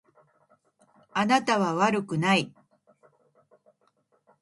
[1.13, 2.51] あなたは悪くない。